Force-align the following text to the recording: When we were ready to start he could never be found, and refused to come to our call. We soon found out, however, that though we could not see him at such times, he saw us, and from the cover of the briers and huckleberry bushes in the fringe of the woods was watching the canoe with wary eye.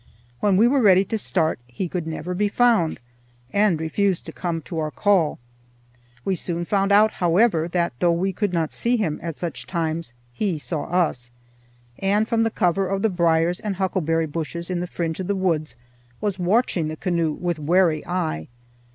When 0.39 0.57
we 0.57 0.67
were 0.67 0.81
ready 0.81 1.05
to 1.05 1.17
start 1.19 1.59
he 1.67 1.87
could 1.87 2.07
never 2.07 2.33
be 2.33 2.47
found, 2.47 2.99
and 3.53 3.79
refused 3.79 4.25
to 4.25 4.31
come 4.31 4.59
to 4.63 4.79
our 4.79 4.89
call. 4.89 5.37
We 6.25 6.33
soon 6.33 6.65
found 6.65 6.91
out, 6.91 7.11
however, 7.21 7.67
that 7.67 7.93
though 7.99 8.11
we 8.11 8.33
could 8.33 8.51
not 8.51 8.73
see 8.73 8.97
him 8.97 9.19
at 9.21 9.35
such 9.35 9.67
times, 9.67 10.13
he 10.33 10.57
saw 10.57 10.85
us, 10.85 11.29
and 11.99 12.27
from 12.27 12.41
the 12.41 12.49
cover 12.49 12.87
of 12.87 13.03
the 13.03 13.09
briers 13.09 13.59
and 13.59 13.75
huckleberry 13.75 14.25
bushes 14.25 14.71
in 14.71 14.79
the 14.79 14.87
fringe 14.87 15.19
of 15.19 15.27
the 15.27 15.35
woods 15.35 15.75
was 16.19 16.39
watching 16.39 16.87
the 16.87 16.95
canoe 16.97 17.33
with 17.33 17.59
wary 17.59 18.03
eye. 18.07 18.47